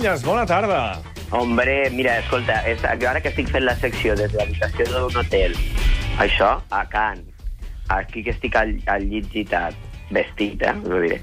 [0.00, 1.02] Casellas, bona tarda.
[1.30, 5.52] Hombre, mira, escolta, és, ara que estic fent la secció des de l'habitació d'un hotel,
[6.24, 7.20] això, a Can,
[7.92, 9.76] aquí que estic al, al llit gitat,
[10.08, 11.18] vestit, eh, ho diré,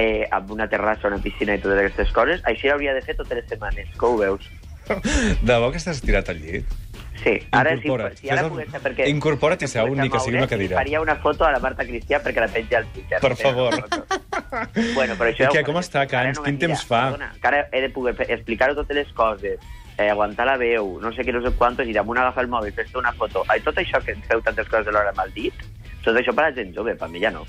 [0.00, 3.42] eh, amb una terrassa, una piscina i totes aquestes coses, això hauria de fer totes
[3.42, 4.48] les setmanes, que ho veus?
[4.88, 6.72] De debò que estàs tirat al llit?
[7.20, 8.16] Sí, ara si, Incorpora't.
[8.24, 9.12] si ara pogués ser perquè...
[9.12, 10.80] Incorpora't i seu, ni que sigui una cadira.
[10.80, 13.20] Faria una foto a la Marta Cristià perquè la penja al Twitter.
[13.20, 13.76] Per favor.
[14.94, 15.48] Bueno, però això...
[15.48, 16.38] I què, ho com està, Cans?
[16.38, 17.02] no Quin mira, temps fa?
[17.10, 19.60] Perdona, que ara he de poder fer- explicar-ho totes les coses,
[19.96, 22.72] eh, aguantar la veu, no sé què, no sé quantos, i damunt agafar el mòbil,
[22.76, 23.44] fer-te una foto.
[23.48, 25.66] Ai, tot això que feu tantes coses alhora amb el dit,
[26.04, 27.44] tot això per la gent jove, per mi ja no.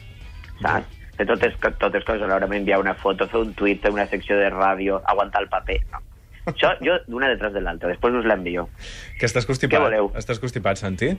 [0.61, 1.01] Saps?
[1.15, 4.49] Fer totes, totes coses alhora, m'enviar una foto, fer un tuit, fer una secció de
[4.51, 6.01] ràdio, aguantar el paper, no.
[6.51, 8.67] Això, jo, d'una detrás de l'altra, després us l'envio.
[9.17, 9.79] Que estàs constipat.
[9.79, 10.11] Què voleu?
[10.19, 11.13] Estàs constipat, Santi?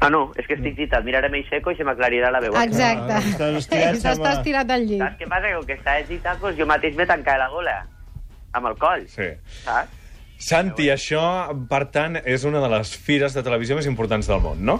[0.00, 1.04] Ah, no, és que estic citat.
[1.04, 2.54] Miraré i seco i se m'aclarirà la veu.
[2.56, 3.12] Exacte.
[3.12, 5.02] Ah, estàs estirat, Estàs estirat al llit.
[5.02, 5.48] Saps què passa?
[5.48, 7.78] Que com que està citat, doncs jo mateix m'he tancat la gola.
[8.52, 9.28] Amb el coll, Sí.
[9.64, 9.98] saps?
[10.40, 11.20] Santi, això,
[11.68, 14.78] per tant, és una de les fires de televisió més importants del món, no?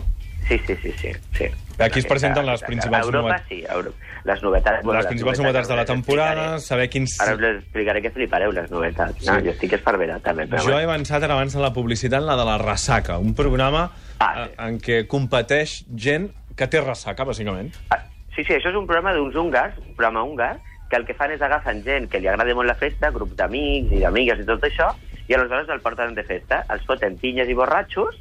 [0.49, 1.13] Sí, sí, sí, sí.
[1.37, 1.51] sí.
[1.85, 3.49] Aquí es presenten les principals Europa, novetats.
[3.49, 3.65] sí.
[3.69, 3.97] Europa.
[4.25, 4.83] Les novetats...
[4.85, 7.15] bueno, Les principals novetats de la les temporada, saber quins...
[7.21, 9.25] Ara us les explicaré que flipareu, les novetats.
[9.27, 9.45] No, Sí.
[9.47, 10.47] jo estic esparverat, també.
[10.47, 13.91] Però Jo he avançat ara abans de la publicitat la de la ressaca, un programa
[14.21, 14.55] Ah, eh, sí.
[14.69, 17.73] en què competeix gent que té ressaca, bàsicament.
[17.91, 18.03] Ah,
[18.37, 20.59] Sí, sí, això és un programa d'uns húngars, un programa húngar,
[20.89, 23.91] que el que fan és agafen gent que li agrada molt la festa, grups d'amics
[23.93, 24.93] i d'amigues i tot això,
[25.29, 28.15] i aleshores el porten de festa, els foten pinyes i borratxos,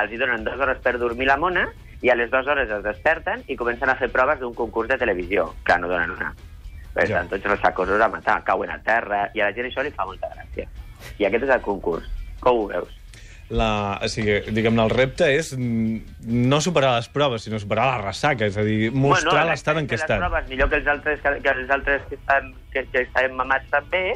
[0.00, 1.64] els hi donen dues hores per dormir la mona,
[2.04, 4.98] i a les dues hores es desperten i comencen a fer proves d'un concurs de
[5.00, 6.34] televisió, que no donen una.
[6.94, 7.22] Per Ja.
[7.22, 9.90] tant, tots els sacosos a matar, cauen a terra, i a la gent això li
[9.90, 10.68] fa molta gràcia.
[11.18, 12.04] I aquest és el concurs.
[12.40, 12.92] Com ho veus?
[13.50, 18.46] La, o sigui, diguem-ne, el repte és no superar les proves, sinó superar la ressaca,
[18.46, 20.20] és a dir, mostrar Bueno, l'estat en què les estan.
[20.22, 23.68] proves millor que els altres que, que els altres que estan, que, que estan mamats
[23.70, 24.14] també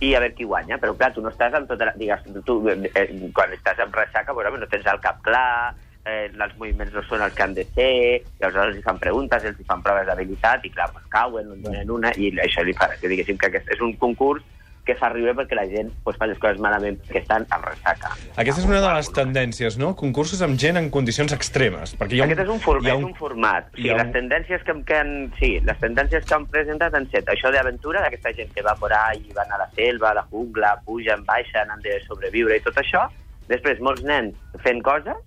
[0.00, 0.78] i a veure qui guanya.
[0.78, 1.92] Però clar, tu no estàs amb tota la...
[1.98, 5.74] Digues, tu, eh, quan estàs amb ressaca, home, no tens el cap clar,
[6.08, 9.44] eh, els moviments no són els que han de ser, i aleshores els fan preguntes,
[9.44, 12.90] els fan proves d'habilitat, i clar, pues, cauen, en donen una, i això li fa...
[12.98, 14.42] Que diguéssim que aquest és un concurs
[14.88, 18.14] que fa riure perquè la gent pues, fa les coses malament perquè estan amb ressaca.
[18.40, 19.90] Aquesta és una de les tendències, no?
[20.00, 21.92] Concursos amb gent en condicions extremes.
[22.00, 23.68] Perquè hi ha Aquest és un, for hi ha és un format.
[23.68, 26.96] O hi sigui, ha les tendències que, que han, sí, les tendències que han presentat
[26.96, 30.20] han set això d'aventura, d'aquesta gent que va por ahí, van a la selva, a
[30.22, 33.04] la jungla, pugen, baixen, han de sobreviure i tot això.
[33.52, 35.20] Després, molts nens fent coses,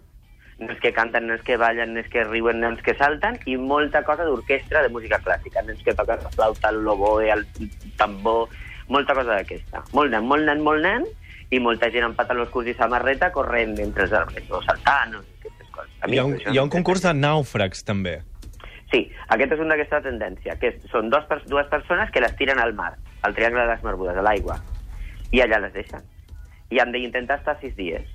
[0.61, 4.25] nens que canten, nens que ballen, nens que riuen, nens que salten, i molta cosa
[4.27, 5.63] d'orquestra de música clàssica.
[5.65, 7.45] Nens que toquen la flauta, el loboe, el
[7.97, 8.49] tambor,
[8.87, 9.83] molta cosa d'aquesta.
[9.97, 11.07] Molt nen, molt nen, molt nen,
[11.51, 15.23] i molta gent amb pantalons curts i samarreta corrent entre els arbres, o saltant, o
[15.41, 15.95] aquestes coses.
[15.99, 18.21] A mi Hi ha un, hi ha un concurs de nàufrags, també.
[18.91, 22.73] Sí, aquest és un d'aquesta tendència, que són dos, dues persones que les tiren al
[22.75, 22.93] mar,
[23.23, 24.57] al Triangle de les Barbudes, a l'aigua,
[25.31, 26.03] i allà les deixen.
[26.71, 28.07] I han d'intentar estar sis dies.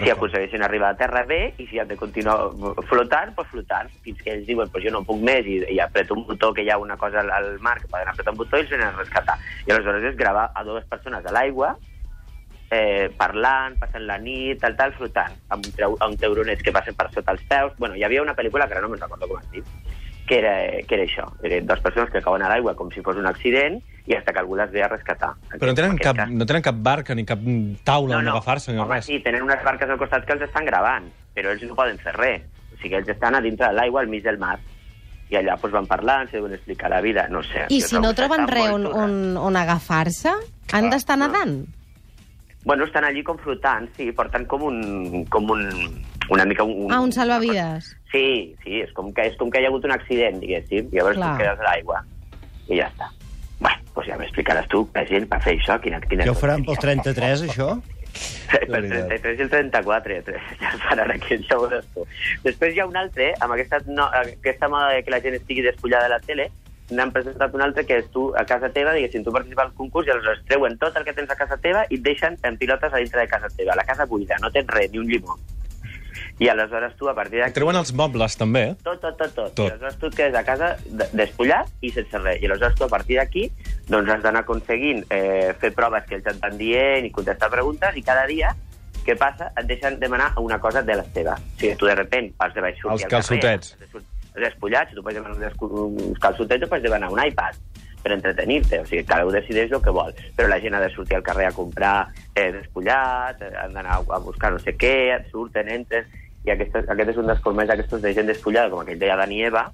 [0.00, 2.50] Si aconsegueixen arribar a terra bé, i si han de continuar
[2.88, 6.16] flotant, doncs flotant, fins que ells diuen, pues jo no puc més, i, i apreto
[6.16, 8.56] un botó, que hi ha una cosa al, al mar, que poden apretar un botó
[8.56, 9.36] i els venen a rescatar.
[9.66, 11.74] I aleshores és gravar a dues persones a l'aigua,
[12.70, 17.34] eh, parlant, passant la nit, tal, tal, flotant, amb un, teuronets que passen per sota
[17.36, 17.76] els peus.
[17.78, 19.66] Bueno, hi havia una pel·lícula que ara no me'n recordo com es diu,
[20.30, 20.52] que era,
[20.86, 21.24] que era això.
[21.42, 24.38] Eren dues persones que cauen a l'aigua com si fos un accident i hasta que
[24.38, 25.32] algú les ve a rescatar.
[25.56, 27.42] Però no tenen, cap, cas- no tenen cap barca ni cap
[27.82, 29.08] taula on agafar-se ni Home, res.
[29.10, 32.14] sí, tenen unes barques al costat que els estan gravant, però ells no poden fer
[32.14, 32.46] res.
[32.70, 34.60] O sigui, ells estan a dintre de l'aigua, al mig del mar.
[35.30, 37.66] I allà pues, van parlant, se deuen explicar la vida, no sé.
[37.68, 41.26] I si no troben res on, on, on agafar-se, han Clar, d'estar no.
[41.28, 41.58] nedant.
[42.64, 45.24] Bueno, estan allí com flotant, sí, porten com un...
[45.32, 45.66] Com un
[46.30, 46.90] una mica un...
[46.92, 47.96] Ah, un salvavides.
[48.12, 50.98] Sí, sí, és com que, és com que hi ha hagut un accident, diguéssim, i
[50.98, 51.30] llavors Clar.
[51.32, 52.02] tu quedes a l'aigua.
[52.70, 53.10] I ja està.
[53.60, 56.00] Bueno, doncs ja m'explicaràs tu, la gent, per fer això, quina...
[56.06, 57.74] quina Ja ho faran pel 33, això?
[58.50, 59.06] Per veritat.
[59.12, 60.16] 33 i el 34,
[60.58, 62.06] ja faran aquí, ja ho veuràs tu.
[62.46, 65.62] Després hi ha un altre, amb aquesta, no, aquesta moda de que la gent estigui
[65.66, 66.48] despullada de la tele,
[66.90, 70.08] n'han presentat un altre que és tu a casa teva, diguéssim, tu participes al concurs
[70.08, 72.92] i aleshores treuen tot el que tens a casa teva i et deixen en pilotes
[72.92, 73.78] a dintre de casa teva.
[73.78, 75.38] La casa buida, no tens res, ni un llimó.
[76.40, 77.52] I aleshores tu, a partir d'aquí...
[77.52, 78.62] Treuen els mobles, també.
[78.70, 78.76] eh?
[78.82, 79.50] Tot, tot, tot, tot.
[79.58, 79.66] Tot.
[79.66, 82.40] I aleshores tu et quedes a casa de- despullat i sense res.
[82.40, 83.44] I aleshores tu, a partir d'aquí,
[83.90, 87.96] doncs has d'anar aconseguint eh, fer proves que ells et van dient i contestar preguntes
[88.00, 88.54] i cada dia
[89.04, 89.50] què passa?
[89.60, 91.40] Et deixen demanar una cosa de les teves.
[91.40, 93.74] O sigui, tu de repent vas de baix sortir Els calçotets.
[93.74, 97.20] has de sort- has despullat, si tu pots demanar uns calçotets o pots demanar un
[97.24, 97.56] iPad
[98.00, 100.88] per entretenir-te, o sigui, cada un decideix el que vol, però la gent ha de
[100.94, 104.94] sortir al carrer a comprar eh, despullat, han d'anar a buscar no sé què,
[105.32, 106.06] surten, entres,
[106.46, 109.42] i aquest, aquest és un dels formats d'aquestos de gent despullada, com aquell deia Dani
[109.44, 109.66] Eva,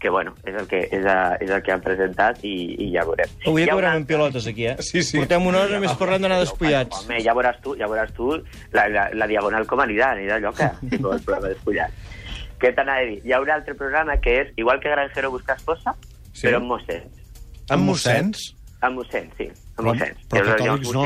[0.00, 3.02] que bueno, és el que, és, a, és el que han presentat i, i ja
[3.04, 3.28] veurem.
[3.44, 4.76] Avui Hi ha acabarem una en pilotes, aquí, eh?
[4.80, 5.18] Sí, sí.
[5.20, 7.02] Portem una hora només parlant d'anar despullats.
[7.04, 8.30] Home, ja veuràs tu, ja veuràs tu
[8.72, 11.92] la, la, la diagonal com anirà, anirà allò que el programa despullat.
[12.60, 13.20] Què t'anava a dir?
[13.28, 15.92] Hi ha un altre programa que és, igual que Granjero busca esposa,
[16.32, 16.46] Sí.
[16.46, 17.20] però amb mossens.
[17.68, 18.44] Amb mossens?
[18.80, 20.26] Amb mossens, sí, amb Però- mossens.
[20.32, 21.04] però ha catòlics no.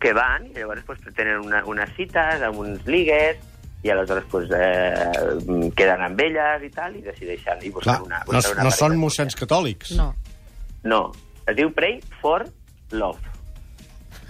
[0.00, 3.36] Que van i llavors pues, tenen una, unes cites amb uns ligues
[3.82, 8.40] i aleshores pues, eh, queden amb elles i tal i decideixen i Clar, una, no,
[8.52, 9.94] una no són mossens catòlics.
[9.96, 10.12] No.
[10.84, 11.00] No,
[11.46, 12.44] es diu Pray for
[12.92, 13.20] Love.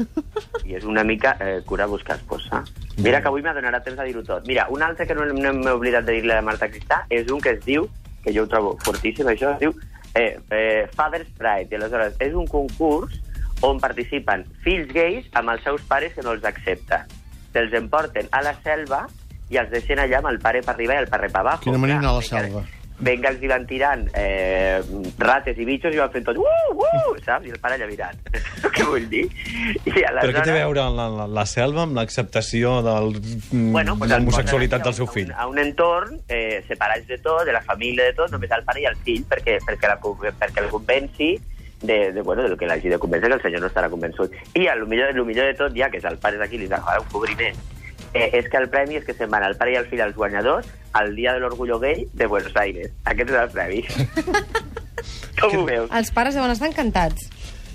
[0.68, 2.62] I és una mica eh, cura buscar esposa.
[2.98, 4.46] Mira que avui m'adonarà temps a dir-ho tot.
[4.48, 7.42] Mira, un altre que no, no m'he oblidat de dir-li a Marta Cristà és un
[7.42, 7.88] que es diu,
[8.24, 9.74] que jo ho trobo fortíssim, això, es diu
[10.14, 11.70] eh, eh, Father's Pride.
[11.70, 13.18] I aleshores és un concurs
[13.66, 17.08] on participen fills gais amb els seus pares que no els accepten.
[17.50, 19.06] Se'ls emporten a la selva
[19.50, 21.64] i els deixen allà amb el pare per arriba i el pare per abajo.
[21.66, 22.62] Quina manera anar a la venga, selva.
[23.00, 24.80] Venga, els hi van tirant eh,
[25.18, 27.48] rates i bitxos i van fent tot, uh, uh, saps?
[27.48, 28.20] I el pare allà mirant.
[28.76, 29.24] Què vull dir?
[29.88, 33.16] I Però què té a veure la, la, la selva amb l'acceptació del,
[33.50, 35.32] bueno, pues de l'homosexualitat del seu fill?
[35.32, 38.52] A un, a un entorn eh, separats de tot, de la família, de tot, només
[38.54, 39.98] el pare i el fill, perquè, perquè, la,
[40.44, 41.32] perquè el convenci
[41.82, 44.36] de, de, bueno, del que l'hagi de convèncer, que el senyor no estarà convençut.
[44.54, 47.00] I el millor, el millor de tot, ja que és el pare d'aquí, li agrada
[47.00, 47.56] un cobriment,
[48.14, 50.16] eh, és que el premi és que se'n van el pare i el fill als
[50.16, 52.90] guanyadors al dia de l'orgullo gay de Buenos Aires.
[53.04, 53.84] Aquest és el premi.
[55.40, 55.90] Com ho veus?
[55.96, 57.28] Els pares deuen estar encantats.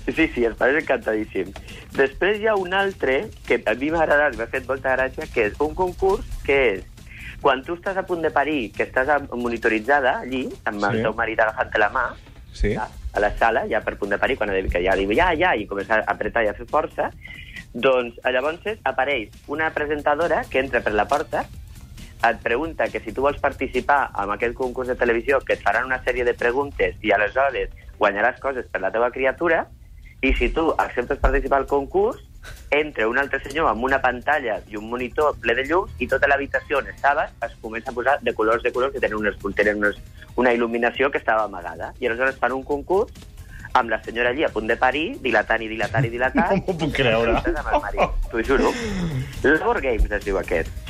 [0.06, 1.56] Sí, sí, els pares encantadíssims.
[1.96, 5.48] Després hi ha un altre que a mi m'ha agradat, m'ha fet molta gràcia, que
[5.50, 6.84] és un concurs que és
[7.42, 11.02] quan tu estàs a punt de parir, que estàs monitoritzada allí, amb el Sí.
[11.02, 12.04] teu marit agafant la mà,
[12.52, 12.72] Sí?
[12.74, 15.54] ja, a la sala, ja per punt de parir, quan que ja diu ja, ja,
[15.54, 17.10] i comença a apretar i a fer força,
[17.72, 21.46] doncs llavors apareix una presentadora que entra per la porta,
[22.26, 25.86] et pregunta que si tu vols participar en aquest concurs de televisió, que et faran
[25.86, 29.66] una sèrie de preguntes i aleshores guanyaràs coses per la teva criatura,
[30.22, 32.22] i si tu acceptes participar al concurs,
[32.70, 36.28] entra un altre senyor amb una pantalla i un monitor ple de llums i tota
[36.30, 39.78] l'habitació on estaves es comença a posar de colors de colors que tenen, unes, tenen
[39.82, 40.00] unes,
[40.36, 41.92] una il·luminació que estava amagada.
[42.00, 43.12] I aleshores fan un concurs
[43.76, 46.50] amb la senyora allí a punt de parir, dilatant i dilatant i dilatant.
[46.56, 47.40] No m'ho puc creure.
[48.30, 48.72] T'ho juro.
[49.44, 50.85] Labor Games es diu aquest.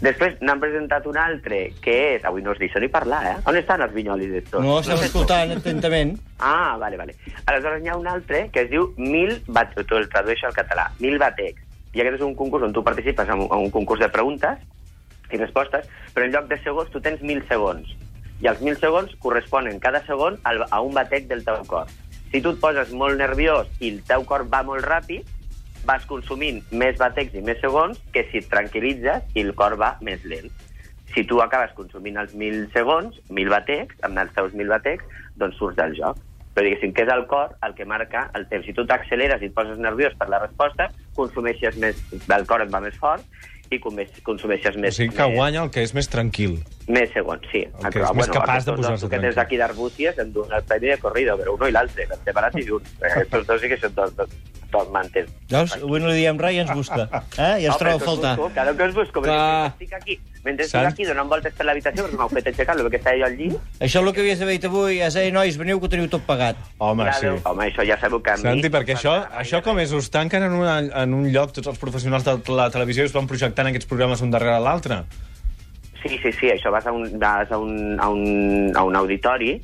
[0.00, 2.22] Després n'han presentat un altre, que és...
[2.24, 3.34] Avui no us deixo ni parlar, eh?
[3.50, 4.62] On estan els vinyolis d'estos?
[4.64, 5.04] No, estem tu.
[5.10, 6.14] escoltant atentament.
[6.38, 7.16] Ah, vale, vale.
[7.44, 9.74] Aleshores n'hi ha un altre que es diu Mil bat...
[9.76, 10.86] Tu el tradueixo al català.
[11.04, 11.60] Mil batecs.
[11.92, 14.62] I aquest és un concurs on tu participes en un, en un concurs de preguntes
[15.30, 17.92] i respostes, però en lloc de segons tu tens mil segons.
[18.40, 21.90] I els mil segons corresponen cada segon a un batec del teu cor.
[22.30, 25.28] Si tu et poses molt nerviós i el teu cor va molt ràpid,
[25.86, 29.94] vas consumint més batecs i més segons que si et tranquil·litzes i el cor va
[30.04, 30.50] més lent.
[31.14, 35.06] Si tu acabes consumint els mil segons, mil batecs, amb els teus mil batecs,
[35.40, 36.18] doncs surts del joc.
[36.54, 38.66] Però diguéssim que és el cor el que marca el temps.
[38.66, 42.70] Si tu t'acceleres i et poses nerviós per la resposta, consumeixes més, el cor et
[42.74, 43.26] va més fort
[43.70, 46.56] i consumeixes O més, sigui que més, guanya el que és més tranquil.
[46.90, 47.62] més segons, sí.
[47.62, 49.34] El que és més capaç de aquests dos posar-se tranquil.
[49.36, 52.96] d'aquí d'Arbúcies em donen el premi de corrido, però uno i l'altre, separats i junts.
[53.00, 54.34] Aquests dos sí que són dos, dos,
[54.70, 55.28] dos mantes.
[55.50, 55.74] Veus?
[55.76, 57.06] Avui no li diem res i ens busca.
[57.40, 57.62] Eh?
[57.62, 58.34] I ens troba a faltar.
[58.36, 59.70] Busco, claro que us busco, perquè Clar.
[59.70, 63.00] estic aquí, mentre estic aquí donant voltes per l'habitació, perquè m'heu fet aixecar el que
[63.00, 65.00] estava jo al llit, Això és el que havies d'haver dit avui.
[65.06, 66.60] És, ei, nois, veniu que ho teniu tot pagat.
[66.78, 67.26] Home, sí.
[67.26, 68.46] veu- home, això ja sabeu que a mi...
[68.48, 69.92] Santi, perquè això, això com és?
[69.96, 73.16] Us tanquen en, una, en un lloc tots els professionals de la televisió i us
[73.16, 75.02] van projectant aquests programes un darrere l'altre?
[76.02, 79.58] Sí, sí, sí, això vas a un, vas a un, a un, a un auditori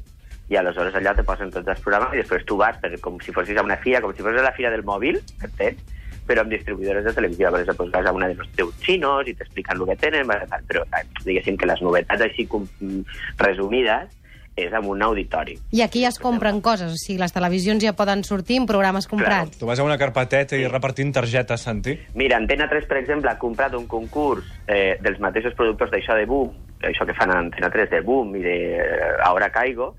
[0.48, 3.34] i aleshores allà te posen tots els programes i després tu vas per, com si
[3.34, 5.82] fossis a una fira, com si fos a la fira del mòbil, entens?
[6.26, 7.52] però amb distribuïdores de televisió.
[7.54, 10.30] Per exemple, vas a una de los teus xinos i t'expliquen el que tenen,
[10.68, 14.10] però eh, diguéssim que les novetats així com, mm, resumides
[14.56, 15.58] és en un auditori.
[15.76, 19.06] I aquí ja es compren coses, o sigui, les televisions ja poden sortir en programes
[19.06, 19.58] comprats.
[19.60, 21.98] Tu vas a una carpeteta i repartint targetes, Santi?
[22.16, 26.24] Mira, Antena 3, per exemple, ha comprat un concurs eh, dels mateixos productors d'això de
[26.30, 26.56] Boom,
[26.88, 29.92] això que fan a Antena 3 de Boom i de eh, Ahora Caigo,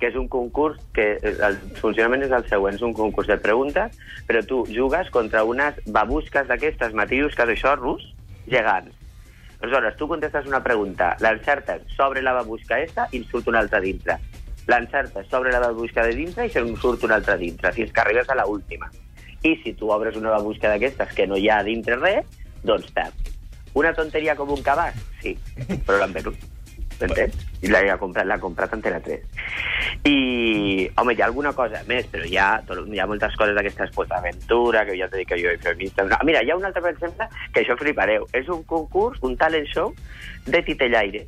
[0.00, 3.38] que és un concurs que eh, el funcionament és el següent, és un concurs de
[3.40, 3.96] preguntes,
[4.28, 8.04] però tu jugues contra unes babusques d'aquestes matiusques, això, rus,
[8.50, 8.94] gegants.
[9.60, 13.80] Aleshores, tu contestes una pregunta, l'encertes sobre la babusca esta i en surt una altra
[13.80, 14.18] dintre.
[14.68, 18.28] L'encertes sobre la babusca de dintre i se'n surt una altra dintre, fins que arribes
[18.28, 18.90] a la última.
[19.42, 22.26] I si tu obres una babusca d'aquestes que no hi ha dintre res,
[22.66, 23.32] doncs perds.
[23.76, 24.96] Una tonteria com un cabàs?
[25.22, 25.36] Sí,
[25.86, 26.36] però l'han venut.
[27.00, 27.42] M'entens?
[27.62, 29.24] I l'ha comprat, comprat Antena 3.
[30.04, 33.54] I, home, hi ha alguna cosa més, però hi ha, tot- hi ha moltes coses
[33.56, 36.04] d'aquestes, pues, aventura, que ja t'he dit que jo he feminista...
[36.06, 38.26] No, mira, hi ha un altre, per exemple, que això flipareu.
[38.36, 39.94] És un concurs, un talent show
[40.46, 41.24] de titellaire.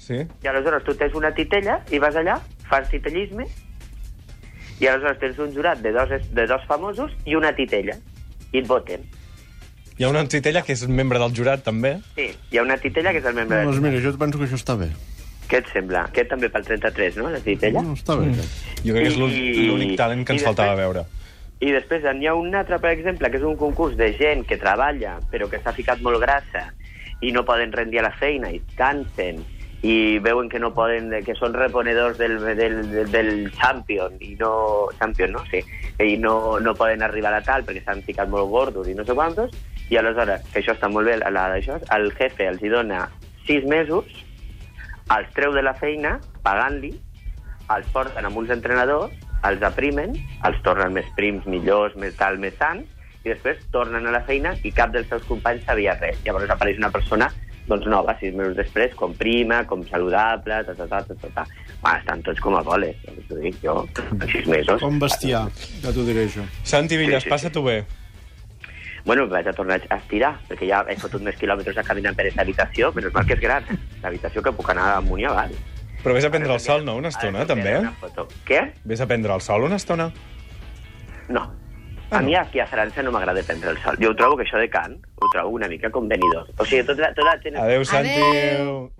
[0.00, 0.22] Sí.
[0.42, 2.38] I aleshores tu tens una titella i vas allà,
[2.70, 3.44] fas titellisme,
[4.80, 7.98] i aleshores tens un jurat de dos, de dos famosos i una titella.
[8.52, 9.04] I et voten.
[10.00, 11.98] Hi ha una titella que és membre del jurat, també.
[12.16, 13.84] Sí, hi ha una titella que és el membre Doncs del...
[13.90, 14.88] mira, jo penso que això està bé.
[15.50, 16.04] Què et sembla?
[16.12, 17.82] Aquest també pel 33, no, la titella?
[17.82, 18.28] No, està bé.
[18.30, 18.60] aquest.
[18.84, 21.06] Jo crec que és l'únic talent que ens faltava després- veure.
[21.60, 24.56] I després n'hi ha un altre, per exemple, que és un concurs de gent que
[24.56, 26.70] treballa però que s'ha ficat molt grassa
[27.20, 29.42] i no poden rendir a la feina i cansen
[29.82, 32.56] i veuen que no poden, que són reponedors del, del,
[32.92, 34.88] del, del Champion i no...
[34.98, 35.44] Champion, no?
[35.50, 35.60] Sí.
[36.00, 39.16] I no, no poden arribar a tal perquè s'han ficat molt gordos i no sé
[39.16, 39.52] quantos
[39.90, 43.08] i aleshores, que això està molt bé, la, això, el jefe els hi dona
[43.46, 44.06] sis mesos,
[45.16, 46.94] els treu de la feina pagant-li
[47.70, 49.12] els porten amb uns entrenadors,
[49.46, 52.88] els aprimen, els tornen més prims, millors, més tal, més sants,
[53.22, 56.18] i després tornen a la feina i cap dels seus companys sabia res.
[56.24, 57.28] Llavors apareix una persona
[57.70, 61.44] doncs nova, sis mesos després, com prima, com saludable, ta, ta, ta, ta, ta, ta.
[61.84, 63.76] Va, estan tots com a boles, ja us ho dic jo,
[64.16, 64.82] en sis mesos.
[64.82, 65.44] Com bestiar,
[65.84, 66.42] ja t'ho diré jo.
[66.66, 67.34] Santi Villas, Sí, sí, sí.
[67.36, 67.78] passa-t'ho bé.
[69.04, 72.26] Bueno, vaig a tornar a estirar, perquè ja he fotut més quilòmetres a caminar per
[72.26, 73.64] aquesta habitació, però és mal que és gran.
[74.02, 75.52] L'habitació que puc anar amunt i avall.
[76.00, 76.94] Però vés a prendre el sol, no?
[76.96, 77.74] Una estona, també?
[78.48, 78.60] Què?
[78.88, 80.10] Vés a prendre el sol una estona?
[81.28, 81.42] No.
[82.10, 82.26] Ah, A no.
[82.26, 83.96] mi aquí a França no m'agrada prendre el sol.
[84.02, 86.48] Jo ho trobo que això de Can, ho trobo una mica com venidor.
[86.58, 87.56] O sigui, tota, tota la gent...
[87.60, 88.16] Adéu, Santi.
[88.16, 88.90] Adéu.